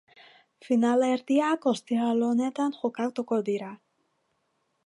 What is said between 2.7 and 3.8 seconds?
jokatuko dira.